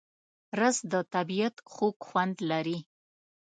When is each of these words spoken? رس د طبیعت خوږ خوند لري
رس 0.59 0.77
د 0.91 0.95
طبیعت 1.13 1.55
خوږ 1.73 1.95
خوند 2.07 2.35
لري 2.51 2.77